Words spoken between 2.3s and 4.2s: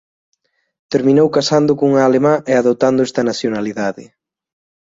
e adoptando esta nacionalidade.